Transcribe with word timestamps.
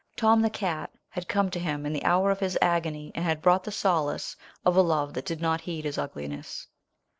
Tom, 0.15 0.41
the 0.41 0.49
cat, 0.49 0.89
had 1.09 1.27
come 1.27 1.51
to 1.51 1.59
him 1.59 1.85
in 1.85 1.93
the 1.93 2.03
hour 2.03 2.31
of 2.31 2.39
his 2.39 2.57
agony 2.59 3.11
and 3.13 3.23
had 3.23 3.39
brought 3.39 3.63
the 3.63 3.71
solace 3.71 4.35
of 4.65 4.75
a 4.75 4.81
love 4.81 5.13
that 5.13 5.25
did 5.27 5.39
not 5.41 5.61
heed 5.61 5.85
his 5.85 5.99
ugliness. 5.99 6.65